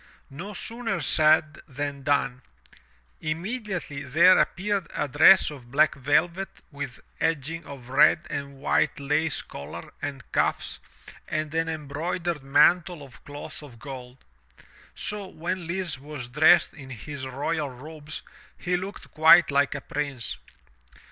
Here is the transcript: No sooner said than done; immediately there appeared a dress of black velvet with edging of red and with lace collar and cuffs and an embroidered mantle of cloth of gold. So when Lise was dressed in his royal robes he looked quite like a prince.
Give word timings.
No 0.31 0.55
sooner 0.55 0.99
said 0.99 1.59
than 1.67 2.01
done; 2.01 2.41
immediately 3.19 4.01
there 4.01 4.39
appeared 4.39 4.87
a 4.95 5.07
dress 5.07 5.51
of 5.51 5.69
black 5.69 5.93
velvet 5.93 6.49
with 6.71 7.01
edging 7.19 7.67
of 7.67 7.89
red 7.89 8.25
and 8.31 8.59
with 8.59 8.99
lace 8.99 9.43
collar 9.43 9.93
and 10.01 10.23
cuffs 10.31 10.79
and 11.27 11.53
an 11.53 11.69
embroidered 11.69 12.41
mantle 12.41 13.03
of 13.03 13.23
cloth 13.25 13.61
of 13.61 13.77
gold. 13.77 14.17
So 14.95 15.27
when 15.27 15.67
Lise 15.67 15.99
was 15.99 16.27
dressed 16.29 16.73
in 16.73 16.89
his 16.89 17.27
royal 17.27 17.69
robes 17.69 18.23
he 18.57 18.75
looked 18.77 19.11
quite 19.13 19.51
like 19.51 19.75
a 19.75 19.81
prince. 19.81 20.37